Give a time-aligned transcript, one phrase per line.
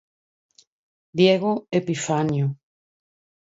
[1.17, 2.45] Diego Epifanio.